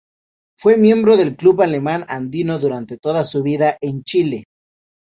Fue 0.57 0.77
miembro 0.77 1.15
del 1.15 1.35
Club 1.35 1.61
Alemán 1.61 2.03
Andino 2.07 2.57
durante 2.57 2.97
toda 2.97 3.23
su 3.23 3.43
vida 3.43 3.77
en 3.79 4.01
Chile. 4.01 4.45